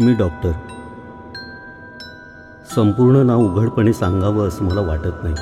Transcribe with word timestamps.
मी 0.00 0.12
doctor. 0.14 0.52
संपूर्ण 2.74 3.16
नाव 3.16 3.40
उघडपणे 3.40 3.92
सांगावं 3.92 4.48
असं 4.48 4.64
मला 4.64 4.80
वाटत 4.80 5.22
नाही. 5.22 5.34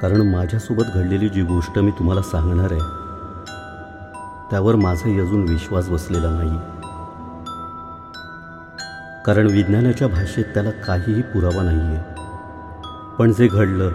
कारण 0.00 0.20
माझ्यासोबत 0.34 0.82
घडलेली 0.94 1.28
जी 1.28 1.42
गोष्ट 1.42 1.78
मी 1.78 1.90
तुम्हाला 1.90 2.22
सांगणार 2.22 2.72
आहे 2.72 2.80
त्यावर 4.50 4.74
माझाही 4.74 5.20
अजून 5.20 5.42
विश्वास 5.48 5.88
बसलेला 5.88 6.30
नाही. 6.30 6.58
कारण 9.26 9.46
विज्ञानाच्या 9.46 10.08
भाषेत 10.08 10.44
त्याला 10.44 10.70
काहीही 10.70 11.22
पुरावा 11.22 11.62
नाही 11.62 11.80
आहे 11.80 12.04
पण 13.18 13.32
जे 13.32 13.48
घडलं 13.48 13.90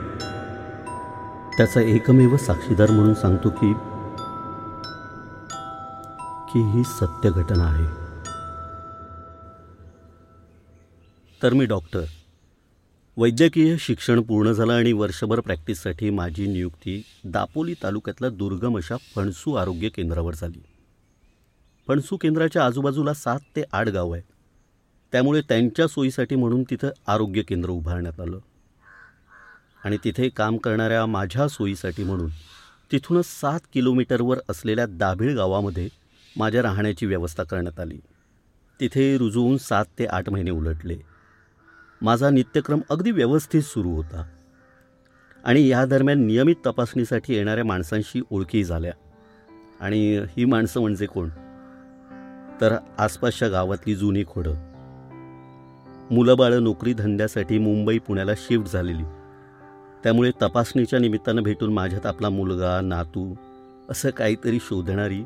त्याचा 1.57 1.82
एकमेव 1.82 2.38
साक्षीदार 2.38 2.92
म्हणून 2.92 3.14
सांगतो 3.14 3.50
की 3.50 3.73
की 6.52 6.62
ही 6.71 6.84
सत्य 6.84 7.30
घटना 7.30 7.64
आहे. 7.64 8.04
तर 11.44 11.54
मी 11.54 11.66
डॉक्टर. 11.66 12.04
वैद्यकीय 13.18 13.78
शिक्षण 13.80 14.21
पूर्ण 14.21 14.52
झालं 14.52 14.74
आणि 14.74 14.94
वर्षभर 14.94 15.39
प्रॅक्टिससाठी 15.39 16.10
माझी 16.10 16.48
नियुक्ती 16.48 17.04
दापोली 17.24 17.74
तालुक्यातल्या 17.84 18.30
दुर्गम 18.30 18.78
अशा 18.78 18.96
फणसू 19.16 19.54
आरोग्य 19.54 19.89
केंद्रावर 19.89 20.36
झाली. 20.36 20.64
फणसू 21.88 22.18
केंद्राच्या 22.18 22.66
आजूबाजूला 22.66 23.14
सात 23.14 23.39
ते 23.56 23.64
आठ 23.71 23.88
गाव 23.88 24.11
आहे 24.11 24.21
त्यामुळे 25.11 25.42
त्यांच्या 25.42 25.88
सोयीसाठी 25.88 26.36
म्हणून 26.36 26.64
तिथं 26.64 26.89
आरोग्य 27.08 27.42
केंद्र 27.42 27.70
उभारण्यात 27.70 28.20
आलं. 28.20 28.39
आणि 29.86 29.97
तिथे 30.04 30.30
काम 30.30 30.58
करणाऱ्या 30.58 31.06
माझ्या 31.06 31.47
सोयीसाठी 31.47 32.03
म्हणून 32.03 32.30
तिथूनच 32.92 33.25
सात 33.25 33.59
किलोमीटरवर 33.73 34.38
असलेल्या 34.50 34.86
दाभिळ 34.86 35.36
गावामध्ये 35.36 35.89
माझ्या 36.38 36.61
राहण्याची 36.61 37.06
व्यवस्था 37.06 37.44
करण्यात 37.44 37.80
आली. 37.80 38.00
तिथे 38.80 39.17
रुजवून 39.17 39.58
सात 39.58 39.86
ते 40.00 40.06
आठ 40.06 40.30
महिने 40.30 40.52
उलटले. 40.52 41.14
माझा 42.01 42.29
नित्यक्रम 42.29 42.79
अगदी 42.89 43.11
व्यवस्थित 43.11 43.61
सुरू 43.61 43.89
होता. 43.89 44.23
आणि 45.45 45.67
या 45.67 45.85
दरम्यान 45.85 46.25
नियमित 46.25 46.55
तपासणीसाठी 46.65 47.35
येणाऱ्या 47.35 47.65
माणसांशी 47.65 48.21
ओळखी 48.29 48.63
झाल्या. 48.63 48.91
आणि 49.79 50.17
ही 50.37 50.45
माणसं 50.45 50.81
म्हणजे 50.81 51.05
कोण? 51.05 51.29
तर 52.61 52.75
आसपासच्या 52.97 53.47
गावातली 53.47 53.95
जुनी 53.95 54.23
खोडं. 54.27 54.55
मुलं 56.11 56.37
बाळं 56.37 56.63
नोकरी 56.63 56.93
धंद्यासाठी 56.93 57.57
मुंबई 57.57 57.99
पुण्याला 57.99 58.31
शिफ्ट 58.37 58.73
झालेली. 58.73 59.03
त्यामुळे 60.03 60.31
तपासणीच्या 60.41 60.99
निमित्तानं 60.99 61.43
भेटून 61.43 61.73
माझ्यात 61.73 62.05
आपला 62.05 62.30
मुलगा 62.30 62.81
नातू 62.81 63.35
असं 63.89 64.09
काहीतरी 64.09 64.59
शोधणारी 64.61 65.23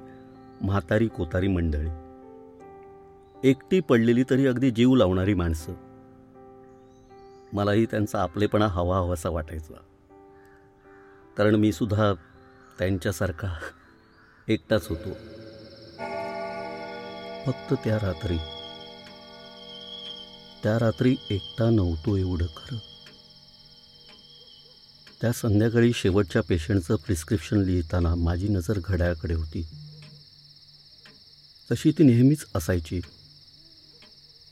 म्हातारी 0.61 1.07
कोतारी 1.07 1.47
मंडळी. 1.47 1.89
एकटी 3.49 3.79
पडलेली 3.79 4.23
तरी 4.29 4.47
अगदी 4.47 4.71
जीव 4.71 4.95
लावणारी 4.95 5.33
माणसं. 5.33 5.73
मलाही 7.53 7.85
त्यांचा 7.85 8.21
आपलेपणा 8.21 8.67
हवा 8.67 8.97
हवासा 8.97 9.29
वाटायचा. 9.29 9.73
कारण 11.37 11.55
मी 11.55 11.71
सुद्धा 11.71 12.13
त्यांच्यासारखा 12.79 13.53
एकटाच 14.47 14.87
होतो. 14.87 15.13
फक्त 17.45 17.73
त्या 17.73 17.95
रात्री 17.95 18.37
त्या 20.63 20.79
रात्री 20.79 21.15
एकटा 21.29 21.69
नव्हतो 21.69 22.15
एवढं 22.15 22.45
खरं. 22.45 22.77
त्या 25.21 25.31
संध्याकाळी 25.31 25.93
शेवटच्या 25.93 26.41
पेशंटचं 26.49 26.95
प्रिस्क्रिप्शन 26.95 27.57
लिहिताना 27.57 28.15
माझी 28.15 28.47
नजर 28.47 28.79
घड्याळाकडे 28.85 29.33
होती. 29.33 29.67
तशी 31.71 31.91
ती 31.91 32.03
नेहमीच 32.03 32.45
असायची. 32.55 33.01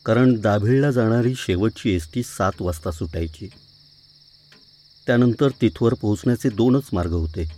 कारण 0.08 0.41
दाभिळला 0.41 0.91
जाणारी 0.91 1.36
शेवटची 1.36 1.95
एस 1.95 2.08
टी 2.13 2.23
सात 2.23 2.52
वाजता 2.59 2.91
सुटायची. 2.91 3.47
त्यानंतर 5.08 5.49
तिथवर 5.61 5.93
पोहोचण्याचे 5.93 6.49
दोनच 6.49 6.83
मार्ग 6.93 7.11
होते. 7.11 7.52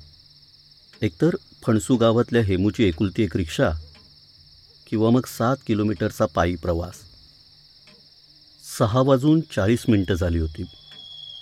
एकतर 1.01 1.29
फणसू 1.63 1.96
गावातल्या 1.96 2.41
हेमूची 2.41 2.84
एकुलती 2.84 3.23
एक 3.23 3.38
रिक्षा 3.38 3.69
किंवा 4.90 5.09
मग 5.09 5.25
सात 5.25 5.57
किलोमीटरचा 5.68 6.25
पायी 6.25 6.56
प्रवास. 6.56 6.94
सहा 8.79 9.02
वाजून 9.02 9.41
चाळीस 9.41 9.85
मिनटं 9.88 10.13
झाली 10.13 10.40
होती. 10.40 10.63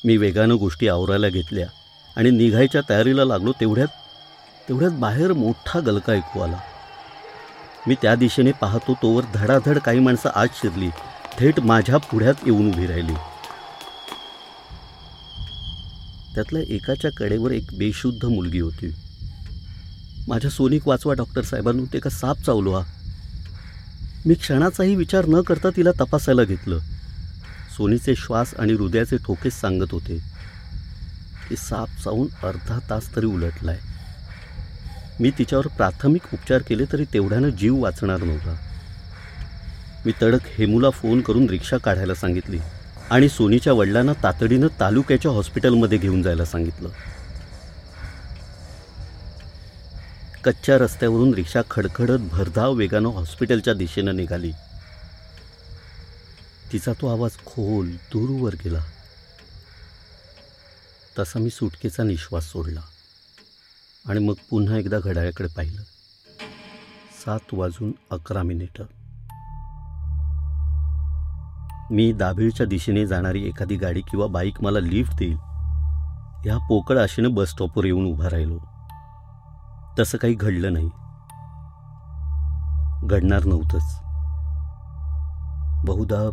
मी 0.05 0.17
वेगानं 0.17 0.55
गोष्टी 0.55 0.87
आवरायला 0.87 1.29
घेतल्या 1.29 1.67
आणि 2.17 2.29
निघायच्या 2.29 2.81
तयारीला 2.89 3.25
लागलो 3.25 3.51
तेवढ्यात 3.51 3.87
तेवढ्यात 4.69 4.91
बाहेर 4.91 5.33
मोठा 5.33 5.79
गलका 5.79 6.13
ऐकू 6.13 6.39
आला. 6.39 6.59
मी 7.87 7.95
त्या 8.01 8.15
दिशेने 8.15 8.51
पाहतो 8.51 8.93
तोवर 8.93 9.23
धडाधड 9.33 9.77
काही 9.77 9.99
माणसं 9.99 10.29
आत 10.35 10.47
शिरली. 10.53 10.89
थेट 11.39 11.59
माझ्या 11.59 11.97
पुढ्यात 11.97 12.33
येऊन 12.45 12.67
उभी 12.67 12.87
राहिली. 12.87 13.13
त्यातल्या 16.35 16.61
एकाच्या 16.67 17.11
कडेवर 17.17 17.51
एक 17.51 17.63
बेशुद्ध 17.77 18.25
मुलगी 18.25 18.59
होती. 18.59 18.95
माझ्या 20.27 20.51
सोनिक 20.51 20.87
वाचवा 20.87 21.13
डॉक्टर 21.13 21.41
साहेबांनी 21.41 21.83
ते 21.93 21.99
का 21.99 22.09
साप 22.09 22.37
चावलो 22.37 22.73
हा 22.73 22.85
मी 24.25 24.33
क्षणाचाही 24.33 24.95
विचार 24.95 25.25
न 25.25 25.41
करता 25.41 25.69
तिला 25.69 25.91
तपासायला 25.91 26.43
घेतलं. 26.43 26.79
सोनीचे 27.77 28.15
श्वास 28.15 28.53
आणि 28.59 28.73
हृदयाचे 28.73 29.17
ठोकेच 29.17 29.53
सांगत 29.53 29.91
होते. 29.91 30.17
की 31.49 31.55
साप 31.55 31.87
चावून 32.03 32.27
अर्धा 32.43 32.79
तास 32.89 33.15
तरी 33.15 33.25
उलटलाय. 33.25 33.79
मी 35.19 35.31
तिच्यावर 35.31 35.67
प्राथमिक 35.67 36.21
उपचार 36.33 36.61
केले 36.61 36.85
तरी 36.91 37.05
तेवढ्यानं 37.13 37.49
जीव 37.49 37.75
वाचणार 37.75 38.23
नव्हता. 38.23 38.55
मी 40.05 40.11
तडक 40.21 40.39
हेमूला 40.43 40.89
फोन 40.89 41.21
करून 41.21 41.49
रिक्षा 41.49 41.77
काढायला 41.77 42.15
सांगितली 42.15 42.59
आणि 43.09 43.29
सोनीच्या 43.29 43.73
वडिलांना 43.73 44.13
तातडीनं 44.23 44.67
तालुक्याच्या 44.79 45.31
हॉस्पिटलमध्ये 45.31 45.97
घेऊन 45.97 46.21
जायला 46.21 46.45
सांगितलं. 46.45 46.89
कच्च्या 50.43 50.77
रस्त्यावरून 50.77 51.33
रिक्षा 51.33 51.61
खडखडत 51.71 52.19
भरधाव 52.31 52.73
वेगानं 52.73 53.09
हॉस्पिटलच्या 53.09 53.73
दिशेनं 53.73 54.15
निघाली. 54.15 54.51
तिचा 56.71 56.93
तो 56.93 57.07
आवाज 57.07 57.31
खोल 57.45 57.89
दूरवर 57.89 58.53
गेला. 58.53 58.83
तसा 61.19 61.39
मी 61.39 61.49
सुटकेचा 61.49 62.03
निश्वास 62.03 62.51
सोडला. 62.51 62.81
आणि 64.07 64.19
मग 64.19 64.33
पुन्हा 64.49 64.77
एकदा 64.77 64.99
घड्याळाकडे 64.99 65.47
पाहिलं. 65.47 65.81
सात 67.25 67.53
वाजून 67.53 67.91
अकरा 68.11 68.43
मिनिटं. 68.43 68.83
मी 71.91 72.13
दाभिळच्या 72.13 72.65
दिशेने 72.65 73.07
जाणारी 73.07 73.47
एखादी 73.47 73.75
गाडी 73.75 74.01
किंवा 74.01 74.27
बाईक 74.27 74.61
मला 74.61 74.79
लिफ्ट 74.79 75.13
देईल. 75.19 75.37
ह्या 76.45 76.57
पोकळ 76.57 76.97
आशेनं 76.97 77.33
बस 77.33 77.49
स्टॉपवर 77.49 77.85
येऊन 77.85 78.05
उभा 78.05 78.25
राहिलो. 78.31 78.59
तसं 79.99 80.17
काही 80.17 80.33
घडलं 80.33 80.73
नाही. 80.73 80.89
घडणार 83.03 83.45
नव्हतंच. 83.45 83.99
बहुधा 85.85 86.29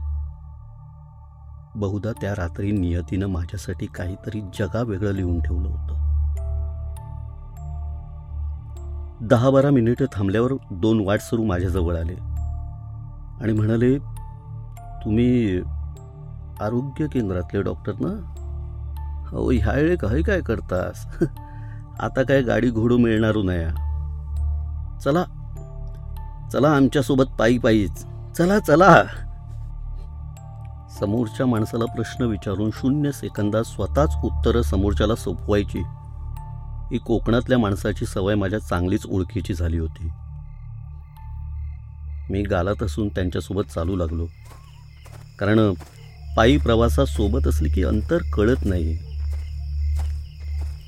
बहुधा 1.76 2.12
त्या 2.20 2.32
रात्री 2.32 2.70
नियतीनं 2.70 3.26
माझ्यासाठी 3.26 3.86
काहीतरी 3.86 4.41
जगा 4.41 4.82
वेगळं 4.82 5.10
लिहून 5.10 5.41
ठेवलं 5.41 5.68
होतं. 5.68 6.03
दहा 9.28 9.50
बारा 9.50 9.70
मिनिटं 9.70 10.04
थांबल्यावर 10.12 10.52
दोन 10.70 11.04
वाटसरू 11.06 11.44
माझ्याजवळ 11.44 11.96
आले. 11.96 12.14
आणि 13.40 13.52
म्हणाले 13.52 13.98
तुम्ही 15.04 15.60
आरोग्य 16.60 17.06
केंद्रातले 17.06 17.62
डॉक्टर 17.62 17.92
ना? 18.00 18.30
हो 19.30 19.50
ह्यावेळे 19.50 19.96
काय 19.96 20.22
काय 20.22 20.40
करतास? 20.40 21.06
आता 22.00 22.22
काय 22.22 22.42
गाडी 22.42 22.70
घोडू 22.70 22.98
मिळणार 22.98 23.36
नाही 23.36 23.64
चला 25.00 25.24
चला 26.52 26.68
आमच्यासोबत 26.68 27.24
पायी 27.38 27.58
पायीच. 27.58 28.04
चला 28.38 28.59
चला. 28.59 29.03
समोरच्या 31.00 31.47
माणसाला 31.47 31.84
प्रश्न 31.84 32.24
विचारून 32.24 32.70
शून्य 32.74 33.12
सेकंदात 33.12 33.65
स्वतःच 33.65 34.15
उत्तरं 34.24 34.62
समोरच्याला 34.62 35.15
सोपवायची. 35.15 35.82
ही 36.92 36.98
कोकणातल्या 36.98 37.59
माणसाची 37.59 38.07
सवय 38.07 38.34
माझ्या 38.34 38.59
चांगलीच 38.59 39.07
ओळखीची 39.07 39.54
झाली 39.54 39.78
होती. 39.78 40.09
मी 42.31 42.42
गालात 42.42 42.83
असून 42.83 43.09
त्यांच्यासोबत 43.09 43.63
चालू 43.63 43.97
लागलो. 43.97 44.27
कारण 45.39 45.72
पायी 46.36 46.57
प्रवासात 46.57 47.07
सोबत 47.07 47.47
असली 47.47 47.69
की 47.69 47.84
अंतर 47.84 48.19
कळत 48.33 48.57
नाही. 48.65 48.98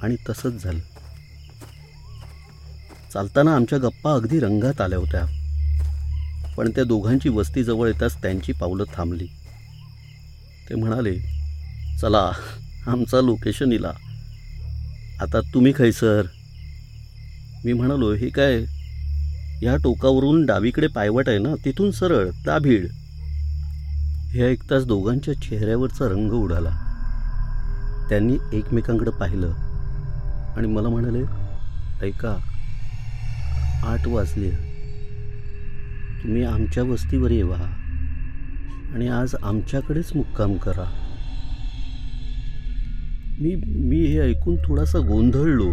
आणि 0.03 0.17
तसंच 0.29 0.65
झालं. 0.65 0.79
चालताना 3.13 3.55
आमच्या 3.55 3.79
गप्पा 3.79 4.13
अगदी 4.13 4.41
रंगात 4.41 4.81
आल्या 4.81 4.99
होत्या. 4.99 5.27
पण 6.57 6.71
त्या 6.71 6.85
दोघांची 6.85 7.29
वस्ती 7.29 7.65
जवळ 7.65 7.87
येताच 7.89 8.23
त्यांची 8.23 8.53
पावलं 8.53 8.85
थांबली. 8.95 9.27
ते 10.69 10.75
म्हणाले 10.75 11.19
चला 12.01 12.33
आमचा 12.87 13.21
लोकेशन 13.21 13.73
इला. 13.73 13.93
आता 15.23 15.41
तुम्ही 15.55 15.73
खैसर 15.77 16.23
मी 17.65 17.73
म्हणालो 17.73 18.13
हे 18.13 18.29
काय? 18.29 18.65
या 19.63 19.77
टोकावरून 19.77 20.45
डावीकडे 20.47 20.87
पायवट 20.87 21.29
आहे 21.29 21.39
ना 21.39 21.55
तिथून 21.65 21.91
सरळ 21.91 22.29
दाभीड 22.47 22.87
हे 24.33 24.43
ऐकताच 24.43 24.87
दोघांच्या 24.87 25.35
चेहऱ्यावरचा 25.35 26.09
रंग 26.09 26.31
उडाला. 26.31 26.71
त्यांनी 28.09 28.37
एकमेकांकडे 28.53 29.11
पाहिलं 29.11 29.53
आणि 30.57 30.69
मला 30.69 30.89
म्हणाले 30.89 31.23
ऐका 32.07 32.37
आठ 33.85 34.09
वाजले. 34.09 34.51
तुम्ही 36.23 36.45
आमच्या 36.45 36.83
वस्तीवर 36.83 37.31
येवा 37.31 37.59
आणि 38.95 39.09
आज 39.09 39.35
आमच्याकडेच 39.43 40.11
मुक्काम 40.15 40.57
करा. 40.57 41.06
मी 43.41 43.55
मी 43.67 43.97
हे 43.97 44.21
ऐकून 44.21 44.57
थोडासा 44.57 44.99
गोंधळलो. 44.99 45.73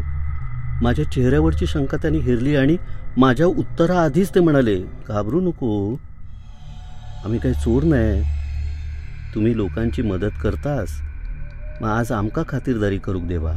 माझ्या 0.81 1.11
चेहऱ्यावरची 1.11 1.65
शंका 1.67 1.97
त्यांनी 1.97 2.19
हिरली 2.19 2.55
आणि 2.55 2.77
माझ्या 3.17 3.45
उत्तराआधीच 3.45 4.35
ते 4.35 4.39
म्हणाले 4.39 4.77
घाबरू 4.79 5.41
नको. 5.41 5.95
आम्ही 7.25 7.39
काही 7.39 7.53
चोर 7.53 7.83
नाही. 7.83 8.21
तुम्ही 9.35 9.57
लोकांची 9.57 10.01
मदत 10.01 10.31
करतास. 10.43 10.89
मग 11.81 11.89
आज 11.89 12.11
आमका 12.11 12.43
खातिरदारी 12.49 12.97
करू 12.97 13.19
देवा. 13.19 13.53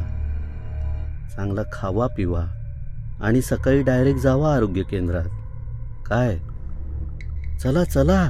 चांगला 1.37 1.63
खावा 1.73 2.07
पिवा 2.07 2.47
आणि 3.21 3.43
सकाळी 3.43 3.83
डायरेक्ट 3.83 4.21
जावा 4.21 4.55
आरोग्य 4.55 4.83
केंद्रात. 4.83 5.27
काय? 6.07 6.39
चला 7.59 7.85
चला. 7.85 8.29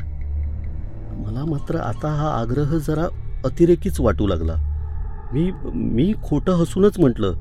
मला 1.26 1.44
मात्र 1.44 1.76
आता 1.76 2.08
हा 2.08 2.40
आग्रह 2.40 2.78
जरा 2.78 3.06
अतिरेकीच 3.44 4.00
वाटू 4.00 4.26
लागला. 4.26 4.65
मी 5.32 5.50
मी 5.74 6.12
खोटं 6.22 6.52
हसूनच 6.52 6.98
म्हटलं 6.98 7.32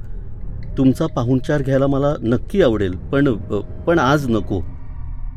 तुमचा 0.78 1.06
पाहुणचार 1.08 1.62
घ्यायला 1.62 1.88
मला 1.88 2.14
नक्की 2.22 2.62
आवडेल 2.62 2.96
पण 3.12 3.34
पण 3.88 4.00
आज 4.00 4.28
नको. 4.30 4.60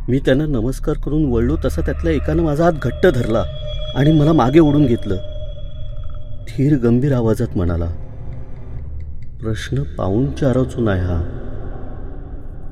मी 0.08 0.18
त्यांना 0.18 0.46
नमस्कार 0.46 0.96
करून 0.96 1.24
वळलो 1.32 1.56
तसा 1.64 1.80
त्यातल्या 1.80 2.12
एकानं 2.12 2.42
माझा 2.42 2.64
हात 2.64 2.72
घट्ट 2.82 3.06
धरला 3.06 3.42
आणि 3.96 4.12
मला 4.12 4.32
मागे 4.32 4.60
ओढून 4.60 4.86
घेतलं. 4.86 5.16
धीर 6.48 6.76
गंभीर 6.78 7.12
आवाजात 7.12 7.56
म्हणाला 7.56 7.86
प्रश्न 9.40 9.82
पाहुणचारचो 9.98 10.80
नाही 10.80 11.00
हा. 11.00 11.20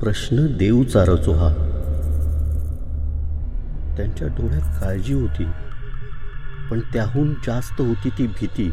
प्रश्न 0.01 0.45
देव 0.57 0.83
चाराचो 0.83 1.31
हा. 1.31 1.49
त्यांच्या 3.97 4.27
डोळ्यात 4.27 4.81
काळजी 4.81 5.13
होती 5.13 5.45
पण 6.71 6.79
त्याहून 6.93 7.33
जास्त 7.47 7.81
होती 7.81 8.09
ती 8.09 8.27
भीती. 8.27 8.71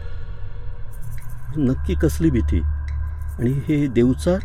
नक्की 1.59 1.95
कसली 1.95 2.31
भीती? 2.31 2.61
आणि 3.39 3.51
हे 3.51 3.87
देवचार? 3.87 4.39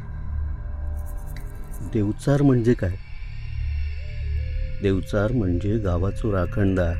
देवचार 1.93 2.41
म्हणजे 2.41 2.73
काय? 2.73 2.95
देवचार 4.81 5.31
म्हणजे 5.31 5.77
गावाचो 5.77 6.31
राखणदार. 6.31 6.95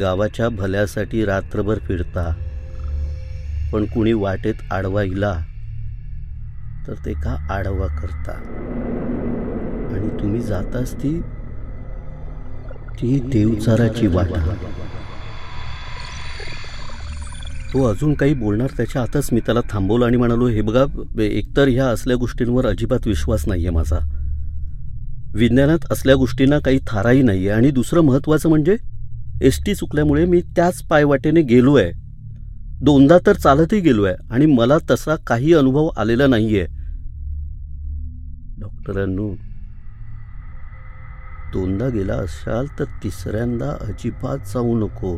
गावाच्या 0.00 0.48
भल्यासाठी 0.48 1.24
रात्रभर 1.24 1.78
फिरता. 1.78 2.34
पण 3.72 3.84
कुणी 3.84 4.12
वाटेत 4.12 4.54
आडवा 4.70 5.02
इला 5.02 5.38
तर 6.86 6.94
ते 7.06 7.12
का 7.12 7.46
आडवा 7.50 7.86
करता? 7.86 8.32
आणि 9.94 10.22
तुम्ही 10.22 10.40
जाताच 10.40 10.94
ती 10.94 11.20
ती 13.00 13.20
देवचाराची 13.20 14.06
वाट. 14.06 14.26
तो 17.72 17.82
अजून 17.84 18.14
काही 18.14 18.34
बोलणार 18.34 18.70
त्याच्या 18.76 19.02
आतच 19.02 19.28
मी 19.32 19.40
त्याला 19.40 19.60
थांबवलं 19.70 20.06
आणि 20.06 20.16
म्हणालो 20.16 20.46
हे 20.46 20.60
बघा 20.60 20.84
एकतर 21.22 21.68
ह्या 21.68 21.86
असल्या 21.86 22.16
गोष्टींवर 22.16 22.66
अजिबात 22.66 23.06
विश्वास 23.06 23.44
नाही 23.48 23.66
आहे 23.66 23.74
माझा. 23.74 23.98
विज्ञानात 25.34 25.92
असल्या 25.92 26.14
गोष्टींना 26.14 26.58
काही 26.58 26.78
थाराही 26.86 27.22
नाही 27.22 27.48
आहे 27.48 27.56
आणि 27.56 27.70
दुसरं 27.70 28.00
महत्त्वाचं 28.00 28.48
म्हणजे 28.48 28.76
एस 29.42 29.60
टी 29.66 29.74
चुकल्यामुळे 29.74 30.24
मी 30.24 30.40
त्याच 30.56 30.82
पायवाटेने 30.82 31.42
गेलो 31.42 31.74
आहे 31.74 31.90
दोनदा 32.84 33.18
तर 33.26 33.32
चालतही 33.32 33.80
गेलो 33.80 34.04
आहे 34.04 34.14
आणि 34.30 34.46
मला 34.46 34.78
तसा 34.90 35.16
काही 35.26 35.54
अनुभव 35.54 35.88
आलेला 35.96 36.26
नाही 36.26 36.58
आहे 36.60 36.66
डॉक्टरांनो 38.60 39.34
दोनदा 41.52 41.88
गेला 41.88 42.14
असाल 42.14 42.66
तर 42.78 42.84
तिसऱ्यांदा 43.02 43.70
अजिबात 43.80 44.38
जाऊ 44.54 44.78
नको. 44.78 45.16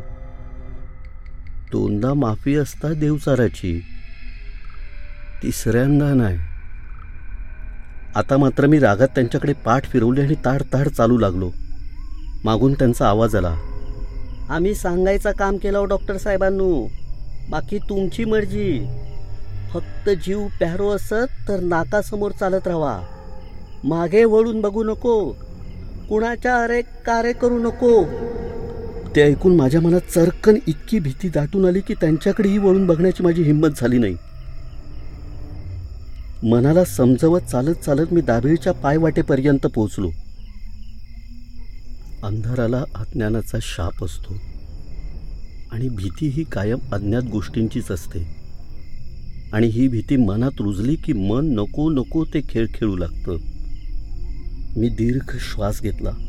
दोनदा 1.72 2.14
माफी 2.14 2.54
असता 2.54 2.92
देवचाराची 2.92 3.80
तिसऱ्यांदा 5.42 6.14
नाही. 6.14 6.38
आता 8.14 8.36
मात्र 8.36 8.66
मी 8.66 8.78
रागात 8.78 9.08
त्यांच्याकडे 9.08 9.52
पाठ 9.52 9.84
फिरवली 9.84 10.20
आणि 10.20 10.34
ताड 10.44 10.62
ताड 10.72 10.88
चालू 10.88 11.18
लागलो. 11.18 11.50
मागून 12.44 12.72
त्यांचा 12.72 13.08
आवाज 13.08 13.36
आला. 13.36 13.56
आम्ही 14.48 14.74
सांगायचं 14.74 15.32
काम 15.32 15.56
केलं 15.56 15.78
हो 15.78 15.84
डॉक्टर 15.84 16.16
साहेबांनो. 16.16 16.88
बाकी 17.50 17.78
तुमची 17.78 18.24
मर्जी. 18.24 18.86
फक्त 19.72 20.10
जीव 20.10 20.46
प्यारो 20.46 20.88
असत 20.88 21.48
तर 21.48 21.60
नाकासमोर 21.60 22.30
चालत 22.30 22.66
राहा. 22.66 23.02
मागे 23.84 24.24
वळून 24.24 24.60
बघू 24.60 24.84
नको. 24.84 25.32
कुणाच्या 26.08 26.62
अरे 26.62 26.82
कार्य 26.82 27.32
करू 27.32 27.58
नको. 27.58 28.04
ते 29.16 29.22
ऐकून 29.22 29.56
माझ्या 29.56 29.80
मनात 29.80 30.00
चरकन 30.14 30.56
इतकी 30.66 30.98
भीती 30.98 31.28
दाटून 31.28 31.64
आली 31.64 31.80
की 31.80 31.94
त्यांच्याकडेही 31.94 32.58
वळून 32.58 32.86
बघण्याची 32.86 33.22
माझी 33.22 33.42
हिंमत 33.42 33.68
झाली 33.76 33.98
नाही. 33.98 34.16
मनाला 36.50 36.84
समजवत 36.84 37.40
चालत 37.40 37.74
चालत 37.74 38.12
मी 38.12 38.20
दाभीळच्या 38.20 38.72
पायवाटेपर्यंत 38.72 39.66
पोहोचलो. 39.66 40.10
अंधाराला 42.22 42.84
अज्ञानाचा 42.94 43.58
शाप 43.62 44.04
असतो 44.04 44.34
आणि 45.72 45.88
भीती 45.88 46.28
ही 46.28 46.44
कायम 46.44 46.78
अज्ञात 46.92 47.22
गोष्टींचीच 47.22 47.90
असते. 47.90 48.36
आणि 49.52 49.66
ही 49.66 49.88
भीती 49.88 50.16
मनात 50.16 50.60
रुजली 50.60 50.96
की 50.96 51.12
मन 51.12 51.54
नको 51.54 51.90
नको 51.90 52.24
ते 52.24 52.40
खेळ 52.48 52.66
खेळू 52.74 52.96
लागतं. 52.96 53.36
मी 54.76 54.88
दीर्घ 54.88 55.36
श्वास 55.36 55.82
घेतला. 55.82 56.23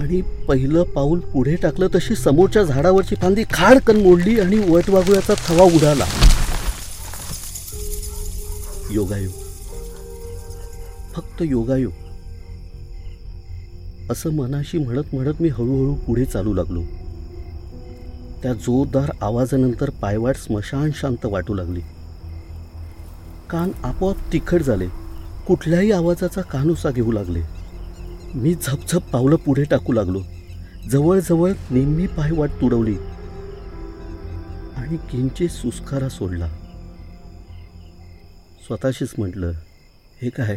आणि 0.00 0.20
पहिलं 0.20 0.82
पाऊल 0.82 1.20
पुढे 1.20 1.56
टाकलं 1.56 1.86
तशी 1.86 2.14
समोरच्या 2.14 2.62
झाडावरची 2.62 3.14
फांदी 3.14 3.44
खाडकन 3.52 3.96
मोडली 3.96 4.40
आणि 4.40 4.58
वटवागुळ्याचा 4.58 5.34
थवा 5.46 5.62
उडाला. 5.62 6.04
योगायोग. 8.90 9.32
फक्त 11.14 11.42
योगायोग. 11.42 11.92
असं 14.10 14.30
मनाशी 14.30 14.78
म्हणत 14.78 15.04
म्हणत 15.12 15.34
मी 15.40 15.48
हळूहळू 15.48 15.94
पुढे 15.94 16.24
चालू 16.24 16.54
लागलो. 16.54 16.82
त्या 18.42 18.52
जोरदार 18.52 19.10
आवाजानंतर 19.20 19.90
पायवाट 19.90 20.36
स्मशान 20.36 20.90
शांत 20.94 21.26
वाटू 21.26 21.54
लागली. 21.54 21.80
कान 23.50 23.70
आपोआप 23.84 24.32
तिखट 24.32 24.62
झाले. 24.62 24.86
कुठल्याही 25.46 25.92
आवाजाचा 25.92 26.40
कानोसा 26.40 26.90
घेऊ 26.90 27.12
लागले. 27.12 27.59
मी 28.34 28.54
झपझप 28.54 29.10
पावलं 29.10 29.36
पुढे 29.36 29.64
टाकू 29.64 29.92
लागलो. 29.92 30.22
जवळजवळ 30.90 31.52
नेहमी 31.70 32.06
पायवाट 32.06 32.50
तुडवली. 32.60 32.96
आणि 34.76 34.96
किंचे 34.96 35.48
सुस्कारा 35.48 36.08
सोडला. 36.08 36.48
स्वतःशीच 38.66 39.08
म्हटलं 39.18 39.52
हे 40.22 40.30
काय? 40.30 40.56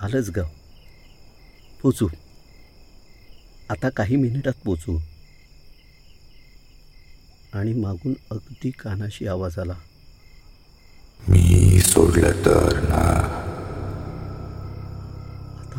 आलंच 0.00 0.30
गाव 0.30 0.46
पोचू. 1.82 2.08
आता 3.70 3.88
काही 3.88 4.16
मिनिटात 4.16 4.52
पोचू. 4.64 4.98
आणि 7.52 7.72
मागून 7.72 8.14
अगदी 8.30 8.70
कानाशी 8.70 9.26
आवाज 9.26 9.58
आला. 9.58 9.74
मी 11.28 11.80
सोडलं 11.80 12.32
तर 12.32 12.89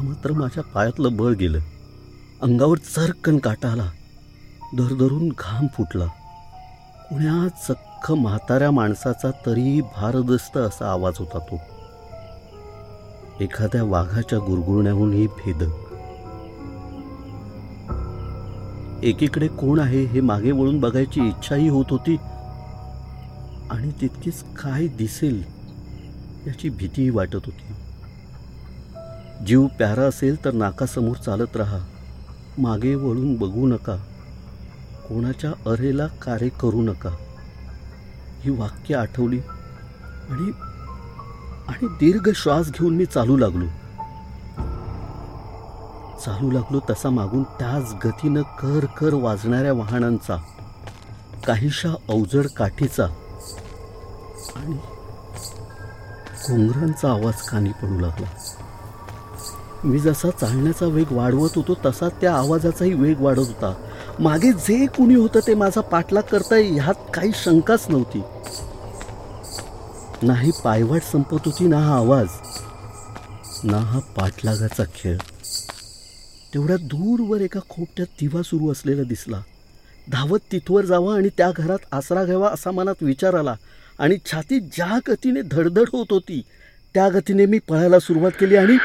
आता 0.01 0.10
मात्र 0.10 0.31
माझ्या 0.31 0.63
पायातलं 0.63 1.15
बळ 1.17 1.34
गेलं. 1.34 1.60
अंगावर 2.41 2.77
चरकन 2.77 3.38
काटा 3.38 3.70
आला. 3.70 3.89
दरदरून 4.74 5.29
घाम 5.29 5.67
फुटला. 5.67 6.05
कुण्या 7.10 7.48
चक्क 7.67 8.12
म्हाताऱ्या 8.12 8.72
माणसाचा 8.72 9.31
तरीही 9.46 9.81
भारदस्त 9.81 10.58
असा 10.58 10.91
आवाज 10.91 11.13
होता 11.20 11.39
तो. 11.39 11.55
एखाद्या 13.43 13.84
वाघाच्या 13.84 14.39
गुरगुरण्याहूनही 14.39 15.27
भेदक 15.27 15.74
एकीकडे 19.03 19.48
कोण 19.48 19.79
आहे 19.79 20.05
हे 20.05 20.22
मागे 20.22 20.51
वळून 20.51 20.79
बघायची 20.79 21.27
इच्छाही 21.27 21.67
होत 21.67 21.86
होती. 21.89 22.15
आणि 23.72 23.91
तितकीच 24.01 24.43
काय 24.43 24.88
दिसेल 24.88 25.43
याची 26.48 26.70
भीतीही 26.70 27.10
वाटत 27.10 27.46
होती. 27.46 27.90
जीव 29.45 29.67
प्यारा 29.67 30.01
असेल 30.01 30.45
तर 30.45 30.51
नाकासमोर 30.51 31.15
चालत 31.15 31.57
राहा. 31.57 31.77
मागे 32.57 32.95
वळून 32.95 33.36
बघू 33.36 33.67
नका. 33.67 33.95
कोणाच्या 35.10 35.51
अरेला 35.65 36.07
कार्य 36.07 36.50
करू 36.50 36.81
नका. 36.81 37.10
ही 38.41 38.51
वाक्य 38.51 38.95
आठवली 38.95 39.39
आणि 40.29 40.51
आणि 41.67 41.88
दीर्घ 41.88 42.29
श्वास 42.36 42.71
घेऊन 42.71 42.95
मी 42.95 43.05
चालू 43.05 43.38
लागलो. 43.38 43.65
चालू 46.25 46.51
लागलो 46.51 46.79
तसा 46.89 47.10
मागून 47.10 47.43
त्याच 47.43 48.05
गतीनं 48.05 48.41
कर 48.41 48.86
कर 48.86 49.13
वाजणाऱ्या 49.13 49.74
वाहनांचा 49.74 50.38
काहीशा 51.48 51.89
अवजड 52.10 52.48
काठीचा 52.48 53.05
आणि 54.55 54.77
घोंगरांचा 56.48 57.12
आवाज 57.12 57.41
कानी 57.41 57.69
पडू 57.69 58.00
लागला. 58.00 58.27
मी 59.83 60.00
जसा 60.00 60.29
चालण्याचा 60.29 60.85
वेग 60.85 61.11
वाढवत 61.11 61.50
होतो 61.55 61.77
तसा 61.85 62.09
त्या 62.09 62.33
आवाजाचाही 62.35 62.93
वेग 62.93 63.19
वाढत 63.19 63.39
होता. 63.39 63.73
मागे 64.19 64.51
जे 64.53 64.85
कुणी 64.85 65.15
होतं 65.15 65.39
ते 65.47 65.53
माझा 65.53 65.81
पाठलाग 65.81 66.23
करताय 66.31 66.63
ह्यात 66.63 66.93
काही 67.13 67.31
शंकाच 67.35 67.85
नव्हती. 67.89 68.21
नाही 70.23 70.51
पायवाट 70.63 71.01
संपत 71.01 71.45
होती 71.45 71.67
ना 71.67 71.77
हा 71.77 71.95
आवाज. 71.95 72.27
ना 73.63 73.77
हा 73.77 74.00
पाठलागाचा 74.00 74.83
खेळ. 74.95 75.17
तेवढ्या 76.53 76.77
दूरवर 76.77 77.41
एका 77.41 77.59
खोपट्यात 77.69 78.07
दिवा 78.19 78.41
सुरू 78.41 78.71
असलेला 78.71 79.03
दिसला. 79.03 79.41
धावत 80.11 80.39
तिथवर 80.51 80.85
जावा 80.85 81.15
आणि 81.15 81.29
त्या 81.38 81.51
घरात 81.57 81.79
आसरा 81.91 82.23
घ्यावा 82.23 82.50
असा 82.50 82.71
मनात 82.71 83.03
विचार 83.03 83.33
आला. 83.33 83.55
आणि 84.00 84.17
छाती 84.25 84.59
ज्या 84.59 85.00
गतीने 85.07 85.41
धडधड 85.41 85.89
होत 85.93 86.05
होती 86.09 86.41
त्या 86.93 87.09
गतीने 87.09 87.45
मी 87.45 87.59
पळायला 87.59 88.00
सुरुवात 88.00 88.31
केली 88.39 88.55
आणि 88.55 88.77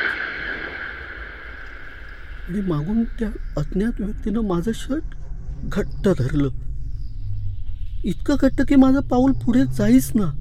आणि 2.48 2.60
मागून 2.60 3.04
त्या 3.04 3.28
अज्ञात 3.56 4.00
व्यक्तीनं 4.00 4.40
माझं 4.40 4.70
शर्ट 4.74 5.02
घट्ट 5.64 6.08
धरलं. 6.08 6.48
इतकं 8.04 8.34
घट्ट 8.40 8.62
की 8.68 8.74
माझं 8.74 9.00
पाऊल 9.00 9.32
पुढे 9.32 9.64
जाईच 9.64 10.12
ना. 10.14 10.32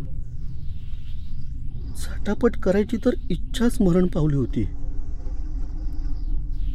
झटापट 1.98 2.56
करायची 2.56 2.98
तर 2.98 3.10
इच्छाच 3.30 3.82
मरण 3.82 4.08
पावली 4.08 4.36
होती. 4.36 4.64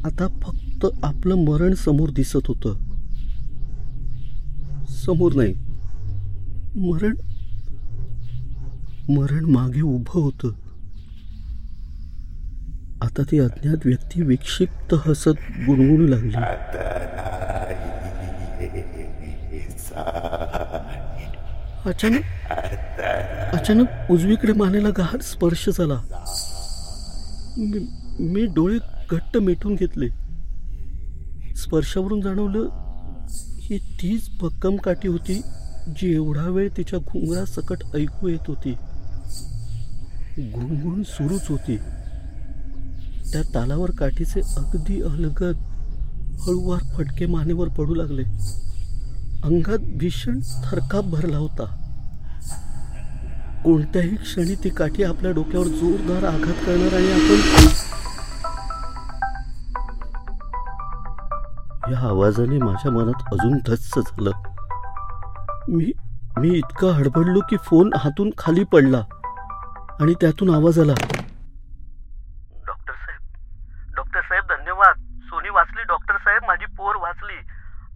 आता 0.04 0.26
फक्त 0.42 0.86
आपलं 1.02 1.34
मरण 1.34 1.74
समोर 1.74 2.10
दिसत 2.10 2.46
होतं. 2.48 2.74
समोर 4.86 5.32
नाही. 5.32 5.54
मरण 6.76 7.14
मरण 9.08 9.44
मागे 9.44 9.80
उभं 9.80 10.20
होतं. 10.20 10.59
आता 13.10 13.22
ती 13.30 13.38
अज्ञात 13.38 13.86
व्यक्ती 13.86 14.22
विक्षिप्त 14.22 14.94
हसत 15.06 15.38
गुणगुणू 15.66 16.06
लागली. 16.06 16.34
अचानक 21.90 22.22
अचानक 23.54 24.10
उजवीकडे 24.10 24.52
मानेला 24.52 24.88
गार 24.88 25.20
स्पर्श 25.20 25.68
झाला. 25.68 26.00
मी 27.58 27.86
मी 28.20 28.46
डोळे 28.46 28.78
घट्ट 29.10 29.36
मिटून 29.36 29.74
घेतले. 29.74 30.08
स्पर्शावरून 31.56 32.20
जाणवलं 32.20 32.68
ही 33.60 33.78
तीच 34.02 34.28
भक्कम 34.40 34.76
काठी 34.76 35.08
होती 35.08 35.40
जी 35.96 36.14
एवढा 36.14 36.48
वेळ 36.48 36.68
तिच्या 36.76 36.98
घुंगरा 36.98 37.44
सकट 37.44 37.96
ऐकू 37.96 38.28
येत 38.28 38.46
होती. 38.46 38.76
गुणगुण 40.38 41.02
सुरूच 41.02 41.48
होती. 41.48 41.78
त्या 43.32 43.42
तालावर 43.54 43.90
काठीचे 43.98 44.40
अगदी 44.58 45.00
अलगद 45.02 45.58
हळूवार 46.44 46.82
फटके 46.94 47.26
मानेवर 47.26 47.68
पडू 47.78 47.94
लागले. 47.94 48.22
अंगात 49.44 49.84
भीषण 49.98 50.38
थरकाप 50.64 51.04
भरला 51.12 51.36
होता. 51.36 51.66
कोणत्याही 53.64 54.16
क्षणी 54.16 54.54
ती 54.64 54.68
काठी 54.76 55.02
आपल्या 55.04 55.30
डोक्यावर 55.32 55.66
जोरदार 55.66 56.24
आघात 56.28 56.64
करणार 56.66 56.94
आणि 56.98 57.12
आपण 57.12 57.38
या 61.92 61.98
आवाजाने 62.08 62.58
माझ्या 62.58 62.92
मनात 62.92 63.32
अजून 63.32 63.56
धस्स 63.66 63.98
झालं. 63.98 64.30
मी 65.68 65.92
मी 66.38 66.48
इतका 66.56 66.92
हडबडलो 66.96 67.40
की 67.50 67.56
फोन 67.64 67.90
हातून 68.00 68.30
खाली 68.38 68.64
पडला 68.72 69.02
आणि 70.00 70.14
त्यातून 70.20 70.50
आवाज 70.54 70.78
आला 70.80 70.94
डॉक्टर 72.66 72.92
साहेब 72.92 73.94
डॉक्टर 73.96 74.20
साहेब 74.20 74.44
धन्यवाद 74.50 75.00
सोनी 75.30 75.50
वाचली 75.54 75.82
डॉक्टर 75.88 76.16
साहेब 76.40 76.48
माझी 76.48 76.76
पोर 76.76 76.96
वाचली. 76.96 77.36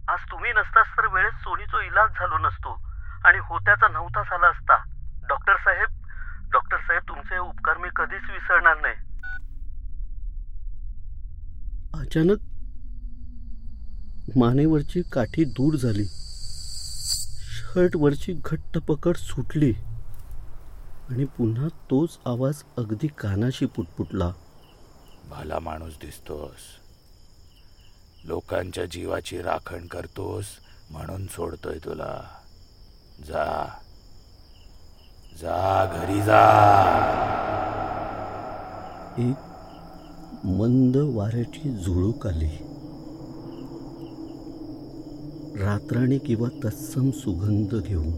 आज 0.08 0.18
तुम्ही 0.18 0.52
नसताच 0.52 0.86
तर 0.86 1.14
वेळेत 1.14 1.32
सोनीचा 1.32 1.86
इलाज 1.86 2.10
झालो 2.10 2.38
नसतो. 2.38 2.82
आणि 3.24 3.38
होत्याचा 3.38 3.88
नव्हता 3.88 4.22
झाला 4.22 4.46
असता. 4.46 4.76
डॉक्टर 5.28 5.56
साहेब 5.56 6.06
डॉक्टर 6.52 6.76
साहेब 6.76 7.02
तुमचे 7.08 7.38
उपकार 7.38 7.76
मी 7.76 7.88
कधीच 7.96 8.30
विसरणार 8.30 8.76
नाही. 8.76 8.94
अचानक 11.94 12.38
मानेवरची 14.36 15.02
काठी 15.12 15.44
दूर 15.44 15.74
झाली. 15.74 16.04
शर्टवरची 17.54 18.40
घट्ट 18.44 18.78
पकड 18.78 19.14
सुटली. 19.14 19.72
आणि 21.10 21.24
पुन्हा 21.24 21.68
तोच 21.68 22.18
आवाज 22.26 22.62
अगदी 22.78 23.06
कानाशी 23.06 23.66
पुटपुटला. 23.66 24.30
भला 25.30 25.58
माणूस 25.58 25.98
दिसतोस. 26.00 26.83
लोकांच्या 28.24 28.84
जीवाची 28.84 29.38
राखण 29.38 29.86
करतोस 29.86 30.44
म्हणून 30.90 31.26
सोडतोय 31.26 31.78
तुला. 31.78 32.20
जा. 33.28 33.68
जा 35.40 35.86
घरी 35.96 36.22
जा. 36.22 36.40
एक 39.18 39.36
मंद 40.46 40.96
वाऱ्याची 40.96 41.76
झुळूक 41.76 42.26
आली. 42.26 42.50
रात्राणी 45.64 46.18
किंवा 46.18 46.48
तत्सम 46.64 47.10
सुगंध 47.10 47.74
घेऊन. 47.82 48.10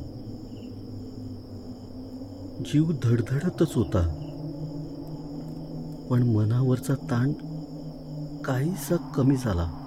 जीव 2.61 2.93
धडधडतच 3.03 3.75
होता. 3.75 4.09
पण 6.11 6.23
मनावरचा 6.23 6.95
ताण 6.95 7.33
काहीसा 8.43 8.97
कमी 8.97 9.37
झाला. 9.37 9.86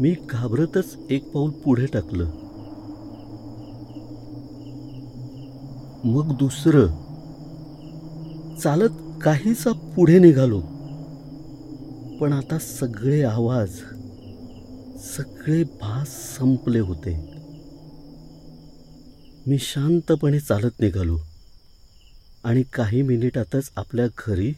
मी 0.00 0.14
घाबरतच 0.30 0.96
एक 1.10 1.30
पाऊल 1.32 1.50
पुढे 1.50 1.86
टाकलं. 1.86 2.24
मग 6.04 6.36
दुसरं 6.36 6.86
चालत 8.58 9.20
काहीसा 9.22 9.72
पुढे 9.72 10.18
निघालो. 10.18 10.60
पण 12.20 12.32
आता 12.32 12.58
सगळे 12.58 13.22
आवाज 13.22 13.70
सगळे 15.16 15.62
भास 15.62 16.36
संपले 16.38 16.78
होते. 16.78 17.14
मी 19.46 19.58
शांतपणे 19.58 20.40
चालत 20.40 20.80
निघालो 20.80 21.18
आणि 22.44 22.62
काही 22.62 23.02
मिनिटातच 23.02 23.70
आपल्या 23.76 24.06
घरी 24.26 24.52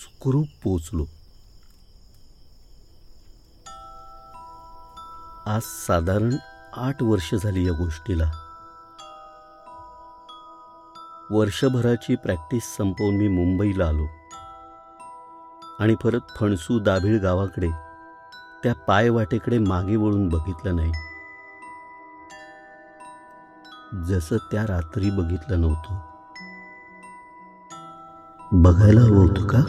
सुखरूप 0.00 0.46
पोचलो 0.64 1.06
आज 5.46 5.62
साधारण 5.62 6.36
आठ 6.76 7.02
वर्ष 7.02 7.34
झाली 7.34 7.66
या 7.66 7.72
गोष्टीला. 7.72 8.30
वर्षभराची 11.30 12.16
प्रॅक्टिस 12.16 12.76
संपवून 12.76 13.16
मी 13.16 13.28
मुंबईला 13.28 13.86
आलो. 13.86 14.06
आणि 15.80 15.94
परत 15.94 16.20
फणसू 16.40 16.78
दाभिळ 16.78 17.20
गावाकडे 17.20 17.70
त्या 18.62 18.74
पायवाटेकडे 18.74 19.58
मागे 19.58 19.96
वळून 19.96 20.28
बघितलं 20.28 20.76
नाही. 20.76 20.92
जसं 24.04 24.36
त्या 24.36 24.62
रात्री 24.62 25.10
बघितलं 25.10 25.60
नव्हतं. 25.60 26.00
बघायला 28.52 29.00
हवं 29.00 29.16
होतं 29.16 29.46
का? 29.46 29.62